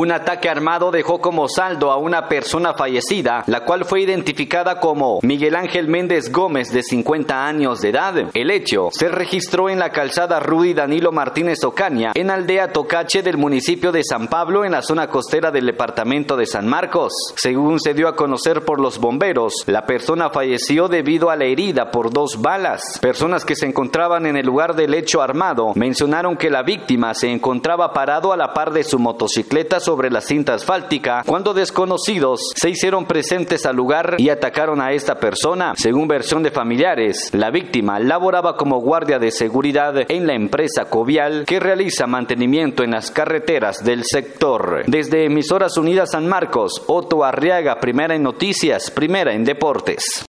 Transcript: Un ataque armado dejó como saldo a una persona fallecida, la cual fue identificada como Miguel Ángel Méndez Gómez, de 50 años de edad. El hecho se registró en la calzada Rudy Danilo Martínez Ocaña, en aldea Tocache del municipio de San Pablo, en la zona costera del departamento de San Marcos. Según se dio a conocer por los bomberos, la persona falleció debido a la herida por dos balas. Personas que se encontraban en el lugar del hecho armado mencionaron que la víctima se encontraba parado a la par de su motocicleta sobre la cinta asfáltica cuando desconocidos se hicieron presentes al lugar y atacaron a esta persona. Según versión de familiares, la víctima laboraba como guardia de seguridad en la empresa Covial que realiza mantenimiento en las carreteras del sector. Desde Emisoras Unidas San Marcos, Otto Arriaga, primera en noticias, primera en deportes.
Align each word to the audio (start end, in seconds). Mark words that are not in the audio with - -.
Un 0.00 0.12
ataque 0.12 0.48
armado 0.48 0.90
dejó 0.90 1.20
como 1.20 1.46
saldo 1.46 1.90
a 1.90 1.98
una 1.98 2.26
persona 2.26 2.72
fallecida, 2.72 3.44
la 3.46 3.66
cual 3.66 3.84
fue 3.84 4.00
identificada 4.00 4.80
como 4.80 5.18
Miguel 5.20 5.54
Ángel 5.54 5.88
Méndez 5.88 6.32
Gómez, 6.32 6.72
de 6.72 6.82
50 6.82 7.46
años 7.46 7.82
de 7.82 7.90
edad. 7.90 8.14
El 8.32 8.50
hecho 8.50 8.88
se 8.92 9.08
registró 9.08 9.68
en 9.68 9.78
la 9.78 9.90
calzada 9.90 10.40
Rudy 10.40 10.72
Danilo 10.72 11.12
Martínez 11.12 11.62
Ocaña, 11.64 12.12
en 12.14 12.30
aldea 12.30 12.72
Tocache 12.72 13.22
del 13.22 13.36
municipio 13.36 13.92
de 13.92 14.02
San 14.02 14.28
Pablo, 14.28 14.64
en 14.64 14.72
la 14.72 14.80
zona 14.80 15.08
costera 15.08 15.50
del 15.50 15.66
departamento 15.66 16.34
de 16.34 16.46
San 16.46 16.66
Marcos. 16.66 17.12
Según 17.36 17.78
se 17.78 17.92
dio 17.92 18.08
a 18.08 18.16
conocer 18.16 18.64
por 18.64 18.80
los 18.80 19.00
bomberos, 19.00 19.52
la 19.66 19.84
persona 19.84 20.30
falleció 20.30 20.88
debido 20.88 21.28
a 21.28 21.36
la 21.36 21.44
herida 21.44 21.90
por 21.90 22.10
dos 22.10 22.40
balas. 22.40 22.80
Personas 23.02 23.44
que 23.44 23.54
se 23.54 23.66
encontraban 23.66 24.24
en 24.24 24.38
el 24.38 24.46
lugar 24.46 24.74
del 24.74 24.94
hecho 24.94 25.20
armado 25.20 25.72
mencionaron 25.74 26.38
que 26.38 26.48
la 26.48 26.62
víctima 26.62 27.12
se 27.12 27.30
encontraba 27.30 27.92
parado 27.92 28.32
a 28.32 28.38
la 28.38 28.54
par 28.54 28.72
de 28.72 28.82
su 28.82 28.98
motocicleta 28.98 29.78
sobre 29.90 30.08
la 30.08 30.20
cinta 30.20 30.54
asfáltica 30.54 31.24
cuando 31.26 31.52
desconocidos 31.52 32.52
se 32.54 32.70
hicieron 32.70 33.06
presentes 33.06 33.66
al 33.66 33.74
lugar 33.74 34.14
y 34.18 34.28
atacaron 34.28 34.80
a 34.80 34.92
esta 34.92 35.16
persona. 35.16 35.72
Según 35.74 36.06
versión 36.06 36.44
de 36.44 36.52
familiares, 36.52 37.30
la 37.32 37.50
víctima 37.50 37.98
laboraba 37.98 38.56
como 38.56 38.78
guardia 38.78 39.18
de 39.18 39.32
seguridad 39.32 40.08
en 40.08 40.28
la 40.28 40.34
empresa 40.34 40.84
Covial 40.84 41.44
que 41.44 41.58
realiza 41.58 42.06
mantenimiento 42.06 42.84
en 42.84 42.92
las 42.92 43.10
carreteras 43.10 43.82
del 43.82 44.04
sector. 44.04 44.84
Desde 44.86 45.24
Emisoras 45.24 45.76
Unidas 45.76 46.12
San 46.12 46.28
Marcos, 46.28 46.84
Otto 46.86 47.24
Arriaga, 47.24 47.80
primera 47.80 48.14
en 48.14 48.22
noticias, 48.22 48.92
primera 48.92 49.34
en 49.34 49.44
deportes. 49.44 50.04